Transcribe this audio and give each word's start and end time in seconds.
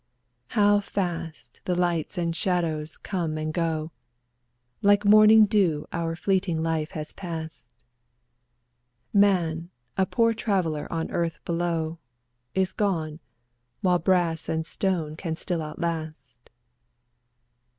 How 0.57 0.79
fast 0.79 1.61
the 1.65 1.75
lights 1.75 2.17
and 2.17 2.35
shadows 2.35 2.97
come 2.97 3.37
and 3.37 3.53
go! 3.53 3.91
Like 4.81 5.05
morning 5.05 5.45
dew 5.45 5.85
our 5.93 6.15
fleeting 6.15 6.63
life 6.63 6.89
has 6.93 7.13
passed; 7.13 7.71
22 9.11 9.19
Man, 9.19 9.69
a 9.99 10.07
poor 10.07 10.33
traveller 10.33 10.91
on 10.91 11.11
earth 11.11 11.37
below, 11.45 11.99
Is 12.55 12.73
gone, 12.73 13.19
while 13.81 13.99
brass 13.99 14.49
and 14.49 14.65
stone 14.65 15.15
can 15.15 15.35
still 15.35 15.61
outlast. 15.61 16.49